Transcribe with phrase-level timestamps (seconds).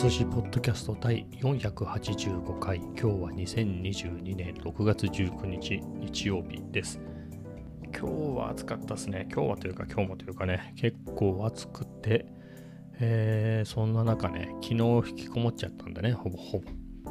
[0.00, 2.76] 寿司ポッドキャスト第485回。
[2.76, 7.00] 今日は2022年6月19日日曜日です。
[7.86, 9.26] 今日は暑かったですね。
[9.32, 10.72] 今日はというか今日もというかね。
[10.76, 12.26] 結構暑くて、
[13.00, 16.12] えー、そんな中ね昨日引きこもっちゃったんでね。
[16.12, 16.70] ほぼほぼ、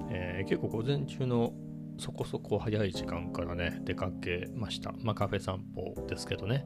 [0.09, 1.51] えー、結構午前中の
[1.99, 4.93] そこそこ早い時間からね出かけました。
[5.01, 6.65] まあカフェ散歩ですけどね。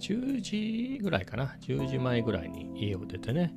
[0.00, 1.56] 10時ぐらいかな。
[1.60, 3.54] 10時前ぐらいに家を出てね。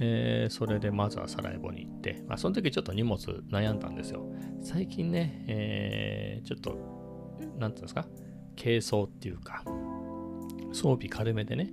[0.00, 3.18] えー、それでまずはサラエボに行って、まあ、その時ちょっと荷物
[3.50, 4.30] 悩んだんですよ。
[4.62, 6.76] 最近ね、えー、ちょっと、
[7.58, 8.06] なんていうんですか、
[8.60, 9.64] 軽装っていうか、
[10.72, 11.72] 装備軽めでね、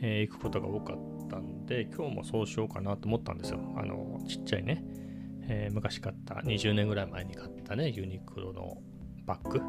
[0.00, 3.60] えー、行くことが多かったんで、今日もそうしようかなと思ったんですよ。
[3.76, 4.84] あの、ちっちゃいね、
[5.48, 8.78] えー、昔買った、20年ぐらい前に買ったね、ユニクロの
[9.26, 9.60] バッグ、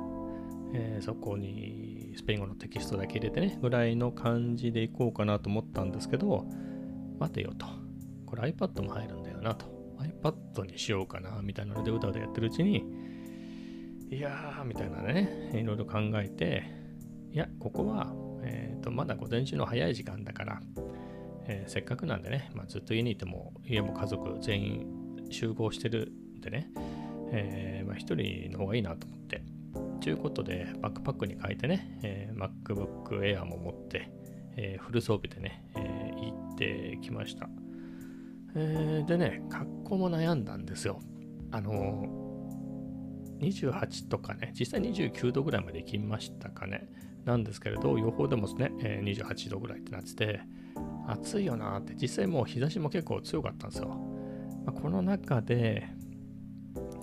[0.73, 6.45] えー、そこにスペイン語のテキストだけ入れてね、ぐらいの感じで行こうかなと思ったんですけど、
[7.19, 7.86] 待てよと。
[8.27, 9.65] これ iPad も入るんだよなと。
[9.97, 12.85] iPad にしようかなみたいなのでうだうだやってるうちに、
[14.11, 16.63] いやーみたいなね、いろいろ考えて、
[17.31, 20.61] いや、ここは、えーと、まだ午前中の早い時間だから、
[21.47, 26.69] えー、せっかくなんでね、まあ、ずっと家にいても、家も家族全員集合してるんでね、
[27.31, 29.41] えー、まあ、人の方がいいなと思って、
[29.99, 34.09] ということで、バックパックに変えてね、えー、MacBook Air も持って、
[34.55, 37.49] え、フル装備でね、え、行ってきました。
[38.59, 40.99] えー、でね、格好も悩んだんですよ。
[41.51, 46.89] あのー、28とかね、実際29度ぐらいまで行きましたかね。
[47.23, 50.41] なんですけれど、予報でもね、えー、28度ぐらいってなってて、
[51.07, 53.89] 暑いよなって、実際もう日差しも結構強かったんですよ。
[54.65, 55.87] まあ、この中で、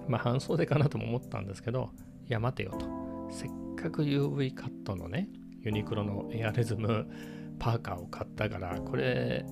[0.08, 1.90] まあ半袖かなとも思ったんですけど、
[2.26, 3.28] いや待てよと。
[3.30, 5.28] せっかく UV カットのね、
[5.60, 7.06] ユニクロのエアレズム
[7.58, 9.44] パーカーを買ったから、これ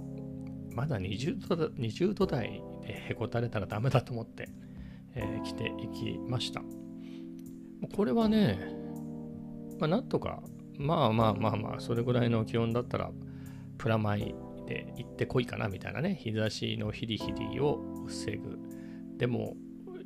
[0.74, 4.48] まだ20度 ,20 度台でへこたれたらダメだと思って、
[5.14, 6.62] えー、着ていきました。
[7.94, 8.58] これはね、
[9.78, 10.42] まあ、なんとか、
[10.78, 13.10] まあまあまあまあ、それぐらいの気温だったら、
[13.78, 14.34] プラマイ
[14.66, 18.58] で行ってこいかなみたいなね、日差しのヒリヒリを防ぐ。
[19.18, 19.56] でも、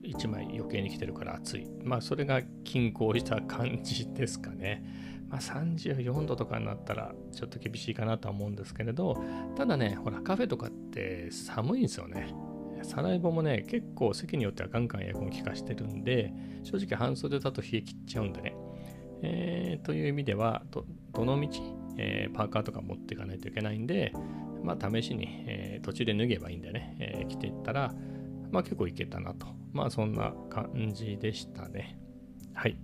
[0.03, 1.67] 1枚余計に来てるから暑い。
[1.83, 4.85] まあ、それが均衡した感じですかね。
[5.29, 9.23] まあ、34度とかになったらちょっと厳しいかなとは思うんですけれど、
[9.57, 12.35] ただね、ほら、カフェとかって寒いんですよね。
[12.83, 16.33] サライボもね、結構席によってはガンガンエアコン効かしてるんで、
[16.63, 18.57] 正直半袖だと冷え切っちゃうんでね。
[19.23, 21.61] えー、という意味では、どのみち、
[21.99, 24.13] えー、パーカーとか持っていかないといけないんで、
[24.63, 27.95] まあ試しに、えー、途中で脱げばいいんでね、えー、着ていったら、
[28.51, 29.47] まあ結構いけたなと。
[29.73, 31.99] まあそんな感じでしたね。
[32.55, 32.79] はい。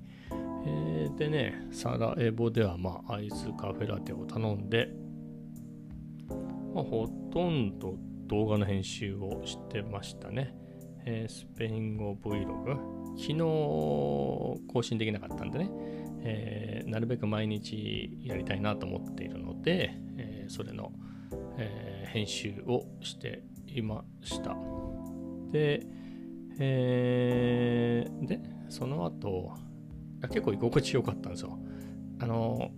[0.64, 4.88] えー、でね、サラエボでは、まあ、アイスカフェラテを頼んで、
[6.74, 7.96] まあ、ほとんど
[8.26, 10.54] 動画の編集をしてましたね。
[11.04, 13.02] えー、スペイン語 Vlog。
[13.14, 13.36] 昨日
[14.72, 15.70] 更新できなかったんでね、
[16.24, 20.92] えー、なるべく毎日やりたいなと思っているので、えー、それの、
[21.58, 24.54] え編集をしていました。
[25.50, 25.86] で、
[26.58, 29.52] えで、その後、
[30.28, 31.58] 結構居心地よかったんですよ。
[32.20, 32.70] あの、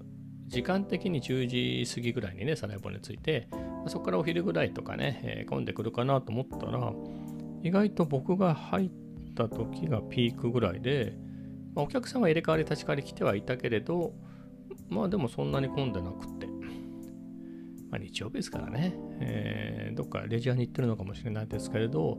[0.47, 3.49] 時間的に10時過ぎぐらいにね、サラエボに着いて、
[3.87, 6.93] そこからお昼ぐらいとかね、えー、混んでくるかなと思ったら、
[7.63, 8.91] 意外と僕が入っ
[9.35, 11.17] た時がピークぐらいで、
[11.75, 14.15] まあ、お客さんは入れ替わり立ち替わり来てはいたけれど、
[14.89, 16.47] まあでもそんなに混んでなくて、
[17.91, 22.19] まあ、日曜日ですからね、えー、どっかレジャーに行ってるのかもしれないですけれど、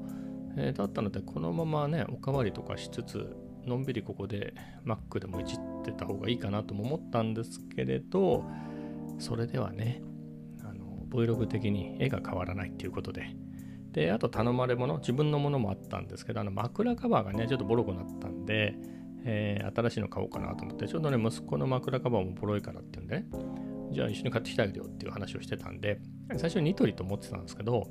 [0.58, 3.36] えー、だったので、このままね、おかわりとかしつつ、
[3.66, 4.54] のんびりここで
[4.86, 8.44] Mac でもいじってた方がいいかなとも思ったんですけれど、
[9.20, 10.02] それではね、
[10.64, 13.36] あの Vlog 的に絵が変わらないっていうことで、
[13.92, 18.76] で、あと頼まれ物、自分のものもあったんですけど、あの枕カバーがね、ちょっとボロくなったんで、
[19.24, 23.28] えー、新しいの買おうかなと思って、ちょうどね、息子の枕カバーもボロいからっていうんでね、
[23.92, 26.00] じゃあ一緒に買ってきてあげるよっていう話をしてたんで、
[26.38, 27.88] 最初ニトリと思ってたんですけど、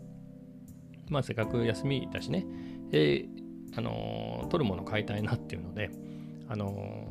[1.08, 2.46] まあせっかく休みだしね、
[2.92, 3.43] えー、
[3.76, 5.90] あの取るもの買いたいなっていうので、
[6.48, 7.08] あの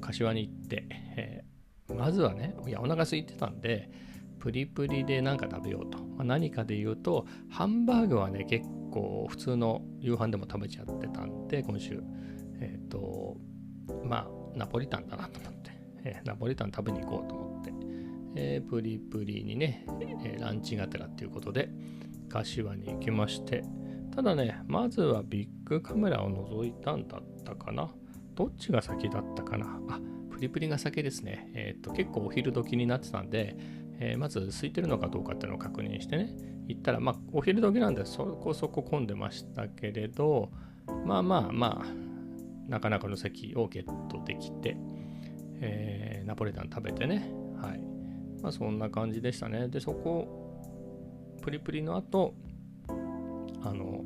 [0.00, 0.86] 柏に行って、
[1.16, 3.90] えー、まずはね、いや、お腹空いてたんで、
[4.38, 5.98] プリプリで何か食べようと。
[5.98, 12.02] まあ、何かで言うと、ハンバーグはね、結構普通の夕飯でも食べちゃってたんで、今週、
[12.60, 13.36] えっ、ー、と、
[14.02, 15.70] まあ、ナポリタンだなと思って、
[16.04, 17.72] えー、ナポリタン食べに行こうと思って、
[18.36, 19.84] えー、プリプリにね、
[20.24, 21.70] えランチがてらっていうことで、
[22.28, 23.62] 柏に行きまして、
[24.20, 27.90] ただね、まずはビッグカメラを覗いたんだったかな。
[28.34, 29.80] どっちが先だったかな。
[29.88, 29.98] あ、
[30.30, 31.50] プリプリが先ですね。
[31.54, 33.56] えっ、と、結構お昼時になってたんで、
[33.98, 36.36] えー、まず空いてるのかどうかっていうのを確認してね、
[36.68, 40.50] 行ったら、まあ、お昼時なんでそこそこ混んでましたけれど、
[41.06, 44.76] まあまあまあ、なかなかの席をゲットできて、
[45.62, 47.80] えー、ナポリタン食べてね、はい。
[48.42, 49.68] まあ、そんな感じでしたね。
[49.68, 52.34] で、そこ、プリプリの後、
[53.62, 54.04] あの、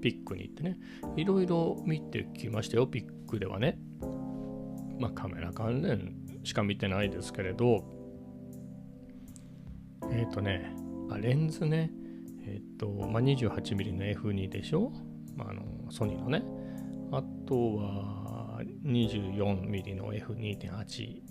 [0.00, 0.78] ピックに行ってね、
[1.16, 3.78] いろいろ見てきましたよ、ピックではね。
[4.98, 7.84] まあ、カメラ関連しか見てないですけれど、
[10.12, 10.74] えっ、ー、とね、
[11.10, 11.90] あレンズね、
[12.46, 14.92] えっ、ー、と、まあ、28mm の F2 でしょ、
[15.36, 16.42] まあ、あのソニーのね。
[17.12, 21.22] あとは 24mm の F2.8、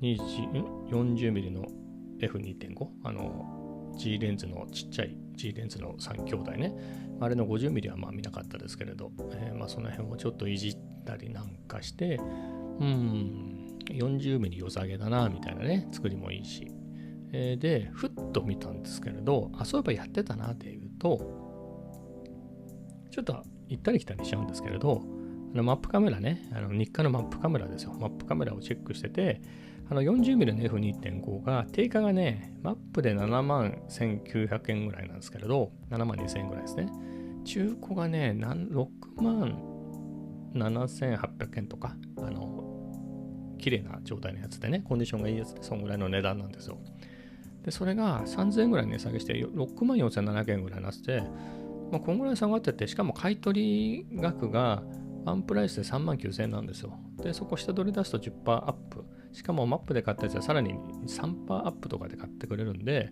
[0.00, 1.64] 40mm の
[2.18, 3.59] F2.5、あの
[3.96, 6.74] G レンズのちっちゃい G レンズの3兄弟ね。
[7.20, 16.70] あれの 50mm はまあ見なかったですけれど、えー、まあその辺をちょっといじったりなんかして、うん、40ミリ良さげだな、みたいなね、作りもいいし。
[17.32, 21.18] えー、で、ふっと見たんですけれど、あ、そういえばやってたなっていうと、
[23.10, 25.02] ちょっと行ったり来たりしちゃうんですけれど、
[25.52, 27.94] あのマップカメラね、あの日課のマップカメラですよ。
[27.98, 29.40] マップカメラをチェックしてて、
[29.90, 36.88] あの 40mm の F2.5 が定価がね、マップで7万1900円ぐらいなんですけれど、7万2000円ぐらいですね。
[37.44, 38.86] 中古がね、6
[39.20, 39.60] 万
[40.54, 46.78] 7800円とか、あの、綺麗な状態のやつでね、コンディションがいいやつで、そんぐらいの値段なんですよ。
[47.64, 51.22] で、それが3000円ぐらい値下げして、6万4700円ぐらいになってて、
[51.90, 54.84] まあ、こんぐらい下がってて、しかも買取額が
[55.24, 56.98] ワンプライスで3万9000円なんですよ。
[57.22, 59.04] で、そこ下取り出すと10%アップ。
[59.32, 60.74] しかもマップで買ったやつはさらに
[61.06, 63.10] 3%アップとかで買ってくれるんで、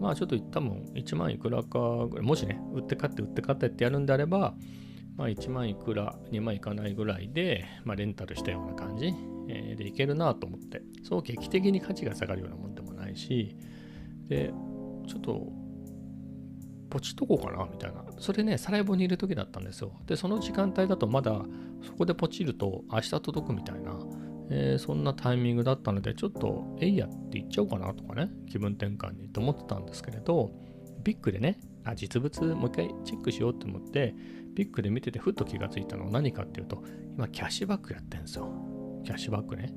[0.00, 4.54] まあちょっと多分1万いくらかぐらい、もしね、売って買って売って買ってってやるんであれば、
[5.16, 9.12] まあ1万いくら、2万いかないぐらいで、まあレンタルしたような感じ。
[9.48, 13.56] えでいけるなと思って、そう劇的に価値が下がるようなもんでもないし、
[14.28, 14.52] で、
[15.06, 15.50] ちょっと、
[16.88, 18.04] ポチっとこうかなみたいな。
[18.18, 19.92] それね、サラエボにいる時だったんですよ。
[20.06, 21.44] で、その時間帯だとまだ
[21.82, 23.98] そこでポチると明日届くみたいな、
[24.50, 30.52] えー、そんなタイミングだったので、ちょっと、えいやって言っちゃおうかなとかね、気分転換にと思ってたんですけれど、
[31.04, 34.14] ビッグでね、あ、実物もう一回チェックしようと思って、
[34.54, 36.82] ビッグで見ててふっと気がついたのは何かっていうと、
[37.16, 38.50] 今キャッシュバックやってんですよ。
[39.04, 39.72] キャッシュバックね。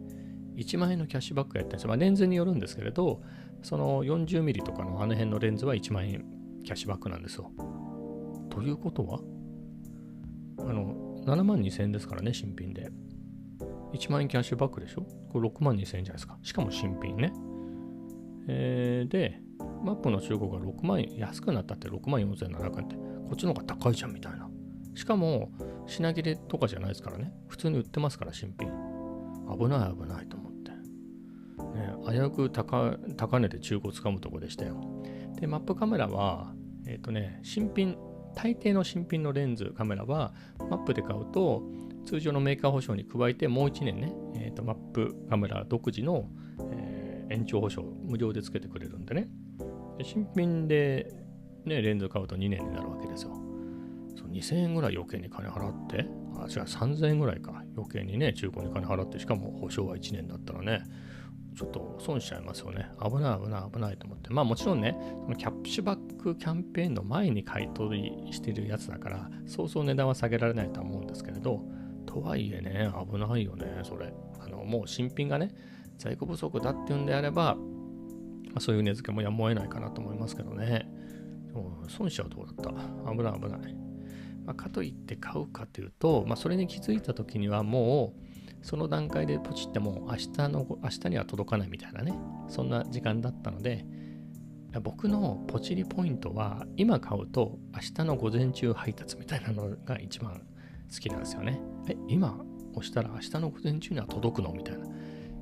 [0.55, 1.89] 1万円のキャッシュバックやってるんですよ。
[1.89, 3.21] まあ、レンズによるんですけれど、
[3.63, 6.25] その 40mm とかのあの辺のレンズは1万円
[6.63, 7.51] キャッシュバックなんですよ。
[8.49, 9.19] ということは
[10.59, 12.91] あの、7万2000円ですからね、新品で。
[13.93, 15.05] 1万円キャッシュバックでしょ？
[15.31, 16.37] これ6万2000円じゃないですか。
[16.43, 17.33] しかも新品ね。
[18.47, 19.41] えー、で、
[19.83, 24.49] マップの中古が6万円、安くなったって6万4700円って、こっちの方が高いじゃんみたいな。
[24.95, 25.51] しかも、
[25.87, 27.33] 品切れとかじゃないですからね。
[27.47, 28.69] 普通に売ってますから、新品。
[29.57, 30.71] 危ない危ないと思って。
[30.71, 35.00] ね、危うく高高値で中古つかむとこでしたよ。
[35.41, 36.53] で、マップカメラは、
[36.85, 37.97] えっ、ー、とね、新品、
[38.35, 40.33] 大抵の新品のレンズカメラは、
[40.69, 41.63] マップで買うと、
[42.05, 46.29] 通常のメーカー保証に加えて、もう1年ね、えーと、マップカメラ独自の、
[46.71, 49.29] えー、延長保証、無料でつけてくれるんでね。
[49.97, 51.11] で新品で、
[51.65, 53.31] ね、レンズ買うと2年になるわけですよ。
[54.15, 56.05] そ2000円ぐらい余計に金払って、
[56.35, 57.63] あ、違う、3000円ぐらいか。
[57.75, 60.83] 余計にね、中古に金払って、しかも保証は1年だったらね、
[61.55, 62.89] ちょっと損しちゃいますよね。
[63.01, 64.29] 危ない危ない危ないと思って。
[64.29, 71.61] まあもちろんね、そのキャッシュバックキャンペーンの前に買い取りしてるやつだから、そうそう値段は下げられないとは思うんですけれど、
[72.05, 74.13] とはいえね、危ないよね、それ。
[74.39, 75.53] あの、もう新品がね、
[75.97, 80.89] 在庫不足だっていうんであれば、まあ、そういう値付けもやむを得ないかなと思いますけどね。
[81.47, 82.71] でも損しちゃうとこだった。
[83.11, 83.75] 危ない危ない。
[84.45, 88.30] まあ、かといって買うかというと、まあ、それに気づいた時にはもう
[88.61, 92.13] その段階でポチっても明日の明日には届かないみたいなね
[92.47, 93.85] そんな時間だったので
[94.79, 100.41] 僕のポチリポイントは今買うと明日の午前中配達みたいなのが一番
[100.91, 101.59] 好きなんですよね。
[101.89, 104.85] え、今押したら明日の午前中には届くのみたいな。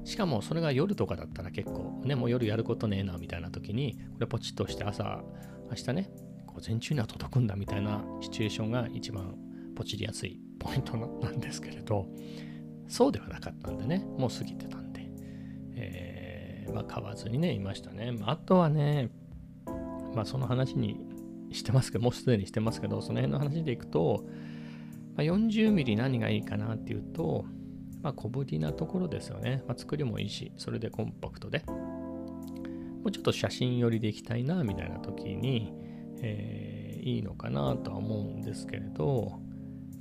[0.04, 5.22] しかもそれが夜とかだったら結構ね、もう夜やることねえなみたいな時に、これポチッとして朝、
[5.70, 6.10] 明日ね、
[6.48, 9.36] 午前中には届くんだみたいなシチュエーションが一番
[9.76, 12.08] ポチりやすいポイントなんですけれど、
[12.90, 15.08] そうではなかったんでね、もう過ぎてたんで、
[15.76, 18.16] えー、まあ買わずにね、いましたね。
[18.24, 19.10] あとはね、
[20.16, 21.00] まあその話に
[21.52, 24.26] してますけど、もうすでにしてますけど、その辺の話でいくと、
[25.16, 27.46] まあ、40ミリ何がいいかなっていうと、
[28.02, 29.64] まあ小ぶりなところですよね。
[29.68, 35.74] まあ作りもいいし、それでコンパクトで、もうちょっと写真寄りでいきたいな、みたいな時に、
[36.22, 39.40] えー、いいのかなとは思うんですけれど、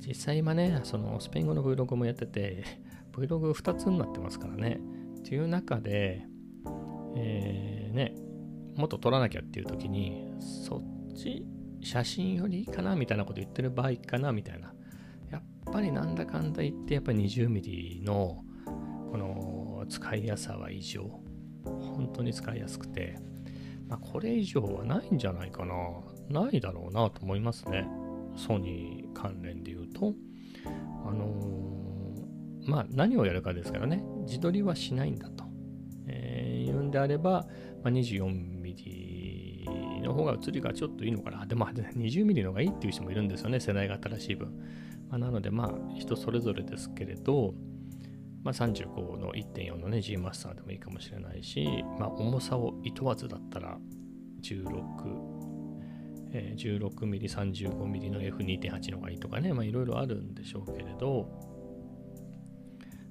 [0.06, 2.64] 実際今ね、そのスペイン語の Vlog もやってて、
[3.12, 4.80] Vlog2 つになってますからね。
[5.18, 6.24] っていう中で、
[7.16, 8.14] えー、ね、
[8.76, 11.46] もっと撮らなきゃっていう時に、そっち
[11.82, 14.72] 写真よりいいかなみたいなこと言ってる場合かなみたいな。
[15.30, 18.42] やっぱりなんだかんだ言ってやっぱり 20mm の
[19.10, 21.20] この使いやすさは異常。
[21.64, 23.18] 本当に使いやすくて、
[23.88, 25.74] まあ、これ以上はないんじゃないかな。
[26.28, 27.86] ないだろうなと思いますね。
[28.38, 30.14] ソニー関連で言うと。
[31.06, 34.02] あのー、まあ何をやるかですからね。
[34.26, 35.44] 自撮りはしないんだと。
[36.06, 37.46] えー、言うんであれば、
[37.82, 41.44] まあ、24mm の方が映りがちょっといいのかな。
[41.46, 43.60] でも 20mm の方がいいっていう人もいるんですよね。
[43.60, 44.52] 世代が新しい分。
[45.08, 47.54] まあ、なのでまあ人それぞれですけれど、
[48.42, 51.66] まあ、35の1.4のね G マスターでもいいかもしれないし、
[51.98, 53.78] まあ、重さをいとわずだったら
[54.42, 55.37] 16、
[56.32, 61.28] え、16mm、35mm の F2.8 の方がいいとかね、いろいろあるんでしょうけれど、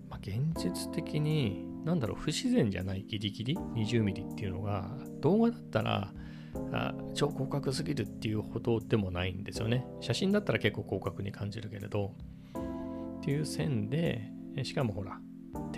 [0.09, 4.89] まあ、現実的に、なんだろう、不自然じゃないギリギリ 20mm っていうのが、
[5.21, 6.13] 動画だったら、
[6.71, 9.85] あ超広角すぎるっていうほどでもないんですよね。
[10.01, 12.15] 写真だったら結構広角に感じるけれど、
[13.19, 14.31] っていう線で、
[14.63, 15.19] しかもほら、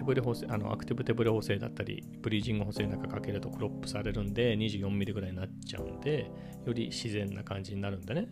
[0.09, 6.31] ブレ補正、あのアクティブ手ブレ補正だったり、ブリージング補正なんかかけるとクロップされるんで、24ミリぐらいになっちゃうんで、
[6.65, 8.27] より自然な感じになるんでね。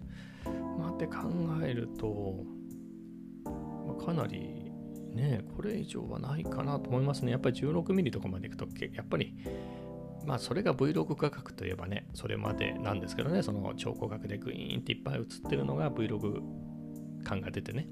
[0.80, 1.18] まあ、って考
[1.64, 2.44] えると、
[3.46, 4.72] まあ、かなり
[5.14, 7.32] ね、これ以上はないかなと思いますね。
[7.32, 9.36] やっぱり16ミリとかまでいくと、やっぱり、
[10.26, 16.42] まあそれが Vlog 価格といえばね、それまでなんですけどね、その超広角でグイーンっていっぱい映ってるのが Vlog
[17.24, 17.88] 感が出てね。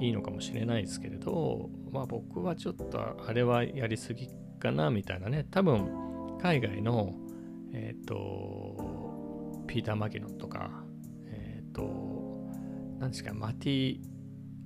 [0.00, 7.14] いいのかもしれないですけれど、まあ僕はちょっとあれはやりすぎかなみたいなね、多分海外の、
[7.72, 10.70] えっ、ー、と、ピーター・マギノンとか、
[11.26, 11.82] えっ、ー、と、
[12.98, 14.00] 何ですか、マッティ・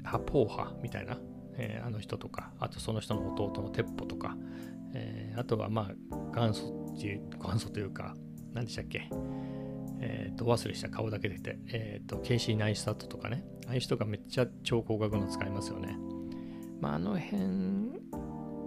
[0.03, 1.19] ハポヤみたいな、
[1.57, 4.37] えー、あの人とか、あとその人の弟のテッポとか、
[4.95, 8.15] え、あとはまあ元祖っていう、元祖というか、
[8.53, 9.09] 何でしたっけ、
[10.07, 15.97] え、ー、と、忘れした顔だけ出て、えっ、ー、と、ケイシー・ナイスタットとかね、ああいう人がめっちゃ超高額の使いますよね。
[16.81, 18.01] まあ、あの辺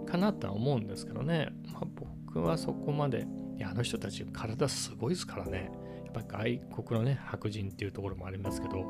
[0.07, 1.85] かなとは思うんですけどね、まあ、
[2.25, 5.71] 僕はそこまで、いや、あの人たち体すごいですからね、
[6.05, 8.81] やっぱ外国のね、白人っていうところもありますけど、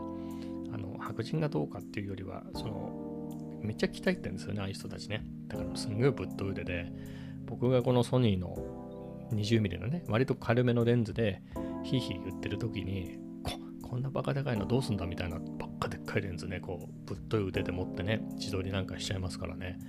[0.73, 5.25] あの白人がどうかっていうよりは、その、めっちゃ鍛えてるんですよね、ああいう人たちね。
[5.47, 6.89] だからすんごいぶっと腕で、
[7.45, 8.55] 僕がこのソニーの
[9.33, 11.41] 20mm のね、割と軽めのレンズで、
[11.87, 13.17] ヒーヒー言ってる時に、
[13.81, 19.79] こんなバカでかいのどうすんだみたいなばっかでっかいレンズね、こう、ぶっとい腕で持ってね、自撮りなんかしちゃいますからね。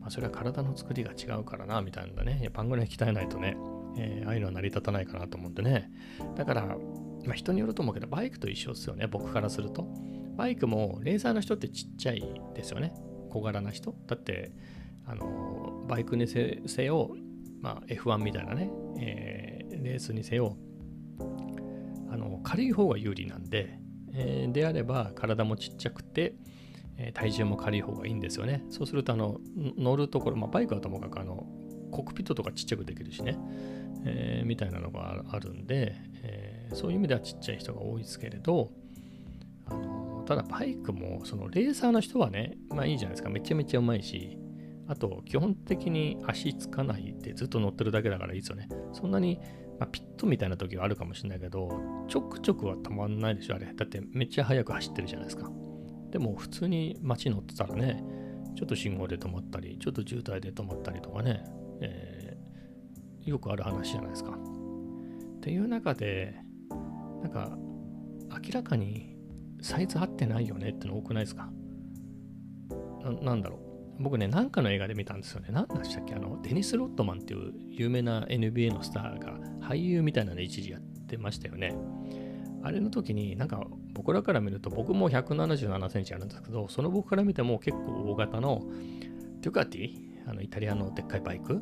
[0.00, 2.48] まあ、それは体の作りが違うからな、みたいなね。
[2.54, 3.56] パンぐらい鍛えないとね、
[3.98, 5.90] えー、ああいうのは成り立たないかなと思うんでね。
[6.36, 9.86] だから、まあ、人によると思うけど、バイクと一緒ですよね、僕からすると。
[10.36, 12.94] バイクも、レーザーの人ってちっちゃいですよね。
[13.28, 13.94] 小柄な人。
[14.06, 14.52] だって、
[15.04, 17.14] あの、バイクにせよ、
[17.60, 20.56] まあ、F1 みたいなね、えー、レースにせよ、
[22.10, 23.78] あの軽い方が有利なんで、
[24.12, 26.34] えー、であれば体もちっちゃくて、
[26.96, 28.64] えー、体重も軽い方がいいんですよね。
[28.70, 31.46] そうするとあの乗るところ、まあ、バイクはともかくあの
[31.90, 33.38] コックピットとかちっちゃくできるしね、
[34.04, 38.72] えー、みたいなのがあるんで、え、そういう意味ではちっちゃい人が多いですけれど、
[39.66, 44.38] あのただバイクもそのレーサーの人はね、まあいいじゃないですか、めちゃめちゃうまいし、
[44.88, 48.68] あと基本的に足つかないでずっと乗ってるだけだからいいですよね。
[48.92, 49.38] そんなに
[49.82, 51.68] まあ、ピットみたいな時はあるかもしれないけど、
[52.06, 53.66] ちょくちょくはたまんないでしょ、あれ。
[53.74, 55.50] だってめっちゃ速く走ってるじゃないですか。
[56.12, 58.00] でも普通に街乗ってたらね、
[58.54, 61.42] ちょっと信号で止まったり、ちょっと渋滞で止まったりとかね、
[61.80, 64.30] えー、よくある話じゃないですか。
[64.30, 66.36] っていう中で、
[67.20, 67.58] なんか
[68.30, 69.16] 明らかに
[69.62, 71.50] サイズ合ってないよねっての多くないですか？
[73.20, 73.71] なんだろう。
[74.02, 75.48] 僕ね、なんかの映画で見たんですよね。
[75.50, 81.74] 何でしたっけあの、デニス・ロットマンっていう有名な NBA のスターが俳優みたいなの一時やってましたよね。
[82.64, 88.62] あれの時になんか僕らから見ると僕も177センチあるんですけど、その僕から見ても結構大型の
[89.40, 91.60] デュカティ、あのイタリアのでっかいバイク、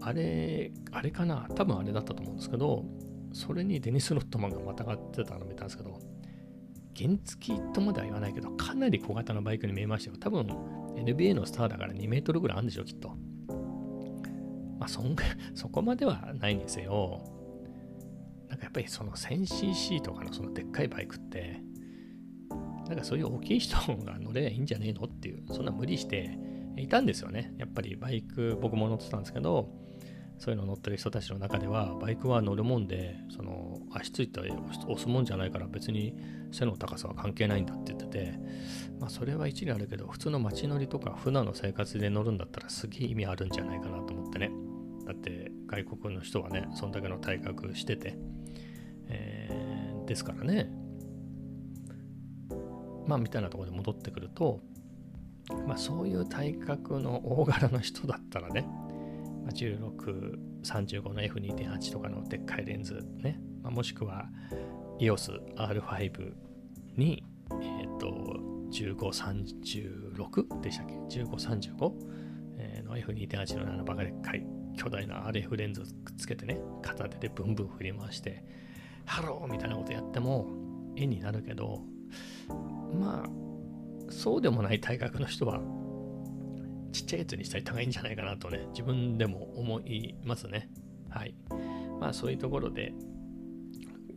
[0.00, 1.46] あれ、あれかな？
[1.54, 2.84] 多分あれだったと思うんですけど、
[3.32, 5.98] それにデニス・ロットマンがまたがってたの見たんですけど、
[6.96, 10.16] 原付とまでは言わないけど、かなり小型のバイクに見えましたよ。
[10.18, 10.46] 多分
[10.96, 13.10] NBA のスターだから2メートルぐらいあるんでしょ、きっと。
[14.78, 15.14] まあそん、
[15.54, 17.20] そこまではないにせよ、
[18.48, 21.62] なんかやっぱりその 1000cc とかのそのでっかいバイクって、
[22.88, 26.38] なんかそういう大きい人が乗ればいいんじゃねえのっていう、そんな無理して
[26.76, 27.54] いたんですよね。
[27.58, 29.81] やっぱりバイク、僕も乗ってたんですけど、
[30.42, 36.16] そういうの乗ってる人たちの中では、バイクは乗るもんで、その足ついて押すもんじゃないから別に
[36.50, 38.40] 背の高さは関係ないんだって言ってて、
[38.98, 44.50] まあそれは一理あるけど、普通の街乗りとか普段の生活で乗るんだったらすげえ意味あるんじゃないかなと思ってね。
[45.06, 48.18] だって外国の人はね、そんだけの体格してて、
[49.10, 50.72] えー、ですからね。
[53.06, 54.58] まあみたいなところで戻ってくると、
[55.68, 58.66] まあそういう体格の大柄の人だったらね、
[59.50, 64.28] 16、35の F2.8 とかのでっかいレンズね、まあ、もしくは
[65.00, 66.32] EOS R5
[66.96, 71.92] に、えっ、ー、と、1536でしたっけ ?1535、
[72.58, 74.46] え、の F2.8 の7バカでっかい
[74.76, 78.44] 巨大な RF レンズをくっつけてね、片手でブンブン振り回して、
[79.04, 80.46] ハローみたいなことやっても
[80.96, 81.82] 絵になるけど、
[82.94, 85.60] まあ、そうでもない体格の人は、
[86.92, 90.68] ちっちゃいやつにした方がいいんじゃないかなとね、自分でも思いますね。
[91.08, 91.34] はい。
[92.00, 92.92] まあ、そういうところで、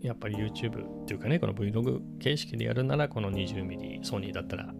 [0.01, 4.73] やっぱり YouTube っていうかね、この Vlog 形式でやるなら、この 20mm ソニーだったら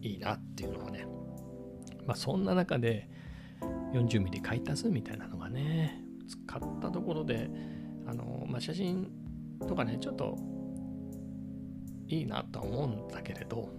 [0.00, 1.06] いいなっていうのはね、
[2.06, 3.08] まあ、そんな中で
[3.92, 7.48] 40mm 買い足すみたいなのがね、使ったところで、
[8.06, 9.10] あの、まあ、写真
[9.66, 10.36] とかね、ちょっと
[12.08, 13.70] いいなとは思うんだけれど、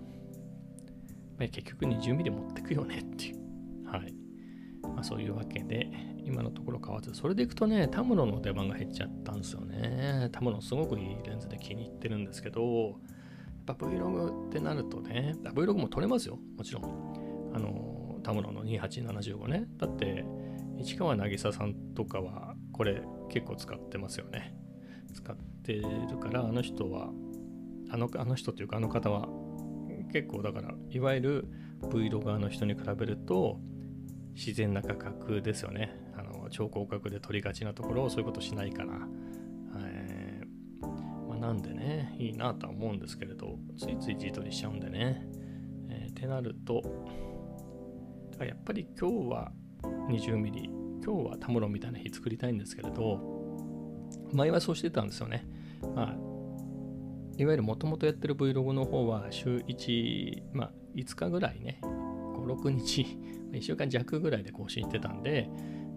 [1.37, 3.87] まあ、結局 20mm 持ってくよねっていう。
[3.87, 4.13] はい。
[4.83, 5.89] まあ、そういうわけで、
[6.23, 10.29] 今のところ買わず、それでいくとね、タムロの出番が減っちゃったんですよね。
[10.31, 12.99] タムロすごくいいレンズで気に入ってるんですけど、
[13.67, 17.51] やっぱ Vlog ってなるとね、Vlog も撮れますよ、もちろん。
[17.53, 19.67] あの、タムロの2875ね。
[19.77, 20.25] だって、
[20.77, 24.55] 市川渚さんとかは、これ結構使ってますよね。
[25.13, 27.11] 使ってるから、あの人は、
[27.89, 29.27] あのあの人というかあの方は
[30.15, 31.47] 結構だからいわゆる
[31.81, 33.59] Vlog 側の人に比べると
[34.33, 35.93] 自然な価格ですよね。
[36.15, 38.93] あの超広角で撮りがちなところをそういうことしないから、
[39.77, 45.27] えー、まあ、なんでねいいなとは思うんですけれどついつい自撮りしちゃうんでね、
[45.89, 46.81] えー、ってなると
[48.39, 49.51] やっぱり今日は
[49.83, 53.19] 20mm 今日はタムロみたいな日作りたいんですけれど
[54.31, 55.45] 前はそうしてたんですよね。
[55.93, 56.24] まあ
[57.37, 63.05] いわゆるもともとやってる Vlog の方は週1、まあ、5日ぐらいね、5、6日、
[63.51, 65.49] 1週間弱ぐらいで更新してたんで、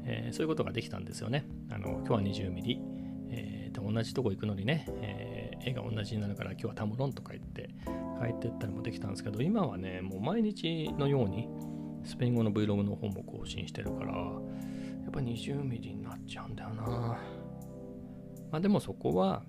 [0.05, 1.47] えー、そういうことができたんですよね。
[1.71, 2.81] あの今日は 20mm、
[3.31, 7.71] えー、で同じとこ行くのにね、えー、絵が同じになるから今日はタムロンとか言って
[8.21, 11.49] 帰ってったりもできたんですけど、今はね、もう毎日のように
[12.05, 14.21] スペイン語の Vlog の方も更新してるから、や
[15.09, 16.85] っぱ 20mm になっちゃうんだよな。
[18.51, 19.45] まあでもそこは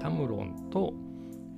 [0.00, 0.94] タムロンと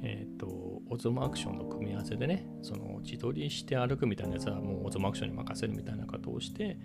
[0.03, 0.47] えっ、ー、と、
[0.89, 6.79] オズモアクションの組み合わせでね、その自撮りして歩くみたいなやつはもうオズモアクションに任せるみたいなことをして、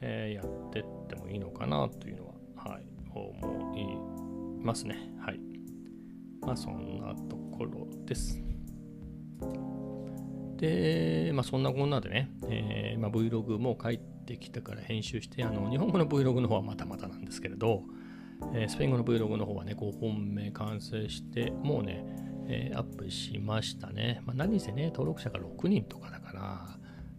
[0.00, 2.34] えー、やってってもいいのかなというのは、
[2.72, 4.96] はい、思いますね。
[5.20, 5.40] はい。
[6.40, 8.42] まあそんなところです。
[10.56, 17.82] で、まあそんなこんなでね、えーまあ、Vlog も帰ってきてから編集して、あの日本語の Vlog の方はまたまたなんですけれど、
[18.54, 22.04] えー、スペイン語の Vlog の方はね、5本目完成して、もうね、
[22.46, 24.22] えー、アップしましたね。
[24.24, 26.40] まあ、何せね、登録者が6人とかだから、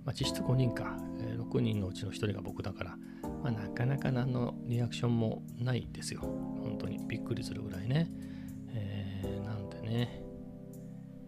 [0.03, 2.97] まあ、実質5人か、えー、6人のうちの1人が僕だから、
[3.43, 6.21] まあ、なかなか何のリアクションもないですよ。
[6.21, 8.09] 本当にびっくりするぐらいね。
[8.69, 10.21] えー、なんでね、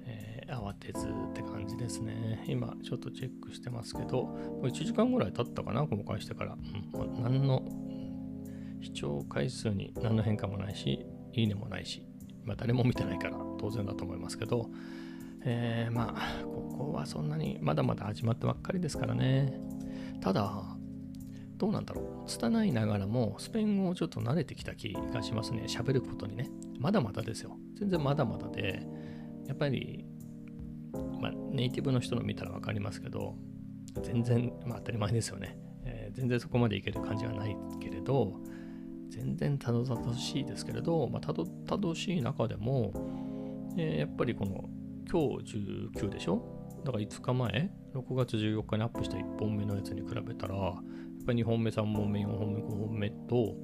[0.06, 2.44] え、慌てずって感じですね。
[2.48, 6.58] 今ちょっとチェックしてますけど、もう1時間ぐらい経ったかな、公開してから。
[6.94, 7.64] うん、何の
[8.82, 12.06] 視聴回数に何の変化もないし、いいねもないし、
[12.44, 14.70] まあ、誰も見てないから当然だと思いますけど、
[15.42, 19.60] えー、まあここはそんなにまだまだ始まったばっかりですからね。
[20.22, 20.64] ただ
[21.58, 22.30] どうなんだろう。
[22.30, 25.64] 拙いながらもスペイン語をちょっと慣れてきた気がしますね。
[25.68, 26.50] 喋ることにね。
[26.80, 27.58] まだまだですよ。
[27.80, 28.86] 全然まだまだで
[29.48, 30.06] やっぱり、
[31.20, 33.36] まあ、ネイティブの人の見たら分かりますけど
[34.04, 38.34] 全然、まあ、当たり前ですよね、えー、全然そこまでいける感じはないけれど
[39.10, 42.92] 全然たどたどしいですけれど、まあ、たどたどしい中でも、
[43.78, 44.70] え、やっぱりこの
[45.10, 45.58] 今日
[45.96, 46.42] 19でしょ？
[46.84, 50.76] だから5日前、6月14日にアップした1本目のやつに比べたら、やっ
[51.26, 53.56] ぱり2本目、3本目、4本目、5本目と、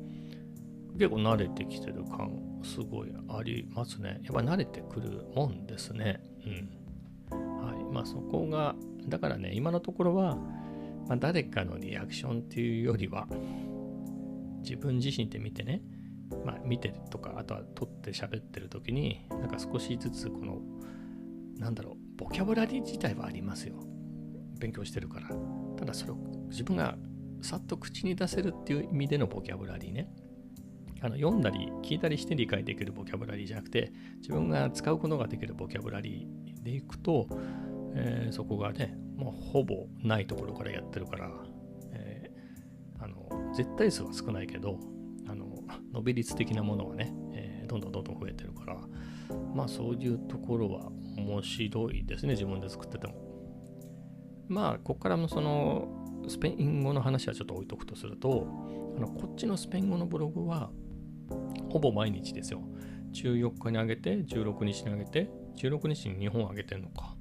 [0.94, 4.20] 結構慣れてきてる感、すごいありますね。
[4.24, 6.22] やっぱ慣れてくるもんですね。
[7.32, 7.40] うん。
[7.66, 7.84] はい。
[7.94, 8.76] まあそこが、
[9.08, 10.36] だからね、今のところは、
[11.08, 13.28] まあ、誰かのリアクションっていうよりは、
[14.62, 15.82] 自分自身で見てね、
[16.46, 20.62] まあ、見てとか、あとは撮って喋ってる時に、なんか少しずつこの、
[21.58, 23.76] なんだろう、ボキャブラリー自体はありますよ。
[24.60, 25.30] 勉強してるから。
[25.78, 26.18] ただそれを
[26.50, 26.98] 自分が
[27.42, 30.10] さっと口に出せるっていう意味でのボキャブラリーね。
[31.02, 37.28] あの読んだり聞いたりして理解できるボキャブラリーじゃなくて、自分が使うことができるボキャブラリーでいくと、
[37.96, 41.30] えー、そこがね、もうほぼないところからやってるから
[41.92, 42.32] え。
[43.00, 44.80] あの、絶対数は少ないけど、
[45.94, 48.78] 伸び率的なものはね、えー、どんどんどんどん増えてるから、
[49.56, 53.16] まあそういうところは面白いですね、自分で作ってても。
[54.48, 55.88] まあ、ここからのその
[56.28, 58.48] スペイン語の話はちょっと置いとくとすると、
[58.98, 60.72] あのこっちのスペイン語のブログは、
[61.70, 62.62] ほぼ毎日ですよ。
[63.14, 67.16] 14日に上げて、16日に上げて、16日に2本上げてんのか。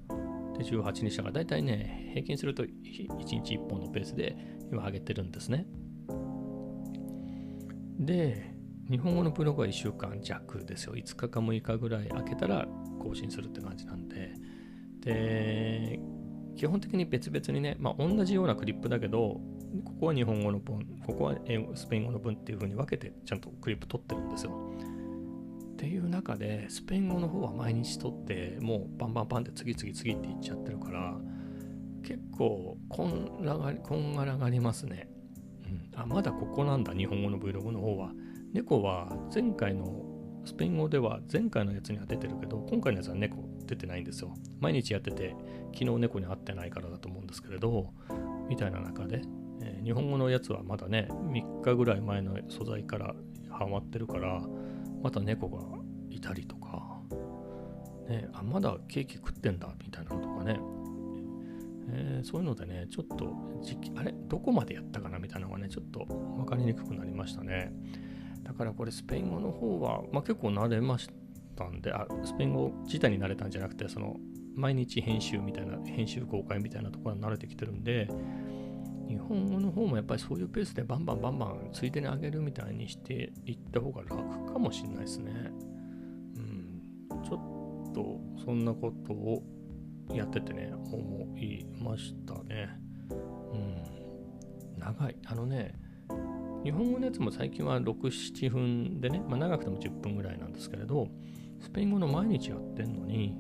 [0.59, 2.71] で、18日だから、だいたいね、平均すると1
[3.19, 4.37] 日1本のペースで
[4.71, 5.67] 今上げてるんですね。
[8.05, 8.55] で、
[8.91, 10.95] 日本語のブログは1週間弱ですよ。
[10.95, 12.67] 5日か6日ぐらい空けたら
[12.99, 14.35] 更新するって感じなんで。
[15.01, 16.01] で、
[16.57, 19.41] 基本的に別々にね、まあ、同じようなクリップだけど、
[19.85, 24.53] ここは日本語の文、ここは英語スペイン語の文っていう風に分けてちゃんとクリップ取ってるんですよ。
[25.73, 31.17] っていう中で、スペイン語の方は毎日取って、もうバンバンバンって次々次っていっちゃってるから、
[32.03, 35.09] 結構こんらがこんがらがりますね。
[35.95, 38.13] あ、まだここなんだ、日本語の Vlog の方は。
[38.53, 40.05] 猫は前回の
[40.45, 44.35] スペイン語では前回のやつには出てるけど、今回のやつは猫出てないんですよ。
[44.61, 45.35] 毎日やってて、
[45.73, 47.93] 昨日猫に会ってないからだと思うんですけれど、
[48.49, 49.23] みたいな中で、
[49.63, 53.15] えー、日本語のやつはまだね、3日ぐらい前の素材から
[53.51, 54.43] ハマってるから、
[55.03, 55.63] また猫が
[56.11, 57.01] いたりとか、
[58.09, 60.61] ね、あ、まだケーキ食ってんだ、みたいなのとかね、
[61.95, 64.15] えー、そういうのでね、ちょっと時期、あれ？
[64.29, 67.73] どこまでやったかなみたいなのがね、ちょっと分かりにくくなりましたね。
[68.43, 71.09] だからこれスペイン語の方は、まあ、結構慣れまし
[71.55, 74.17] たんであ、スペイン語自体に慣れたんじゃなくて、その
[74.55, 78.09] 毎日編集みたいな、編集公開みたいなところに慣れてきてるんで、
[79.09, 85.33] 日本語の方もやっぱりそういうペースでバンバンバンバンついでにあげるみたいにしていった方が楽かもしれないですね。
[86.37, 86.83] うん、
[87.23, 89.43] ちょっとそんなことを
[90.11, 92.69] やっててね、思いましたね。
[93.11, 95.17] うん、長い。
[95.27, 95.75] あのね、
[96.65, 101.09] 日本語のやつも最近は6、7分でね、まあ、長くても10分ぐらいなんですけれど、
[101.61, 103.37] スペイン語の毎日やってんのに、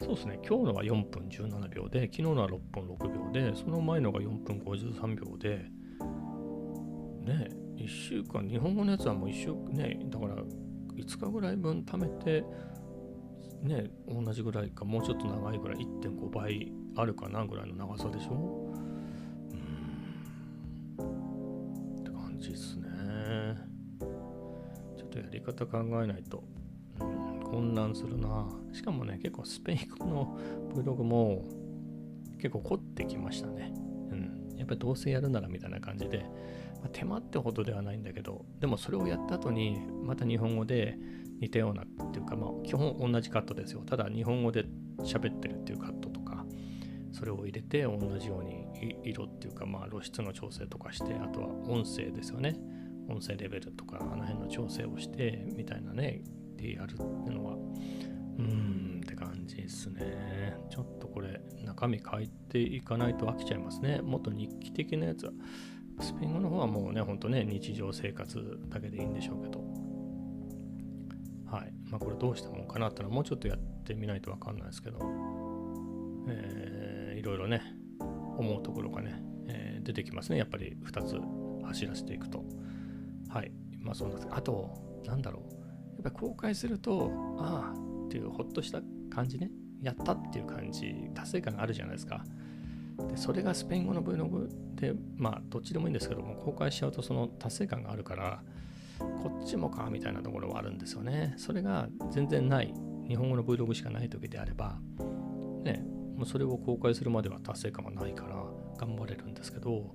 [0.00, 5.58] そうですね、今日のは4分17秒で、昨日のは6分6秒で、その前のが4分53秒で、
[7.24, 12.44] ね、1週間、日本語のやつはもう1週間、ね、だから5日ぐらい分貯めて、
[13.62, 18.72] ね、同じぐらいか、もうちょっと長いぐらい、1.5倍あるかなぐらいの長さでしょ？
[20.98, 22.88] うんって感じですね。
[24.96, 26.42] ちょっとやり方考えないと、
[27.00, 28.48] うん、混乱するな。
[28.72, 30.38] しかもね、結構スペイン語の
[30.74, 31.44] Vlog も
[32.38, 33.72] 結構凝ってきましたね。
[34.10, 34.56] うん。
[34.56, 36.26] やっぱりどうせやるならみたいな感じで、
[36.80, 40.98] まあ、手間ってほどではないんだけど、でもそれをやった後に、また日本語で
[41.42, 43.82] 似たようなっていうか、まあ、基本同じカットですよ。
[43.84, 44.64] ただ日本語で
[45.00, 46.46] 喋ってるっていうカットとか、
[47.12, 48.64] それを入れて同じように
[49.02, 52.56] 色っていうか、まあ、露出の調整とかして、あとは音声ですよね。
[53.08, 56.22] 音声レベルとか、あの辺の調整をして、みたいなね、
[56.56, 60.56] でやるっていうのは、うーんって感じですね。
[60.70, 64.00] ちょっとこれ、中身変えていかないと飽きちゃいますね。
[64.00, 65.32] もっと日記的なやつは、
[65.98, 69.71] スペイン語の方はもうね、ほんとね、日常生活だけでいいんでしょうけど。
[71.92, 74.98] まあ、これどうしたもんかなってのは、もうちょっとやってみないとわかんないですけど、
[76.26, 77.60] えー、いろいろね、
[78.38, 80.38] 思うところがね、えー、出てきますね。
[80.38, 81.20] やっぱり2つ
[81.66, 82.44] 走らせていくと。
[83.28, 83.52] はい。
[83.78, 85.52] まあそんな、あと、なんだろう。
[85.96, 89.50] やっぱり公開すると、ああっていうほっとした感じね。
[89.82, 92.24] やったっていう感じ、達成感があるじゃないですか。
[93.10, 98.42] でそれがスペイン語の Vlog で、まあどっちでもいいんですけども、公開しちゃうとその達成感があるから、
[99.22, 101.34] こっちもかみたいなところはあるんですよね。
[101.36, 102.72] それが全然ない、
[103.08, 104.78] 日本語の Vlog しかない時であれば、
[105.62, 105.84] ね、
[106.16, 108.36] もうそれを公開するまでは達成感がないから
[108.78, 109.94] 頑張れるんですけど、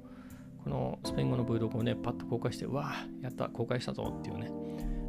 [0.64, 4.52] このスペイン語の Vlog をね、パッと公開して、うわあ、やった、公開したぞっていうね、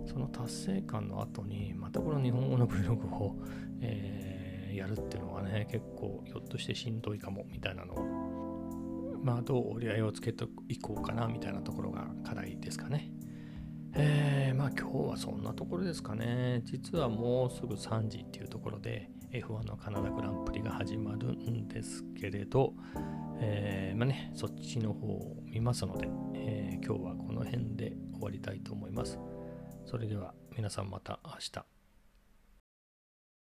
[0.06, 3.36] その達成感の後に、またこの日本語の Vlog を、
[3.80, 7.94] えー、やるっていうのはね、結構ひょっとしてしんどいかもみたいなの。
[7.94, 13.10] を、まあどう折り合いをつけていこうかなみたいなところが課題ですかね。
[14.00, 16.62] えー、まあ今日はそんなところですかね。
[16.64, 22.74] 実はもうすぐ3時っていうところで F1 のカナダグランプリが始まるんですけれど、
[23.40, 29.18] えー、まあね、そっちの方を見ますので、えー、今日はこの辺で終わりたいと思います。
[29.84, 31.77] それでは皆さんまた明日。